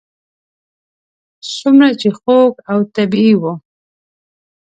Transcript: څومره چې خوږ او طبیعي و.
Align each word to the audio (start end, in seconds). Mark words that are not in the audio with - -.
څومره 1.57 1.89
چې 1.99 2.09
خوږ 2.17 2.51
او 2.71 2.79
طبیعي 2.95 3.35
و. 3.41 3.43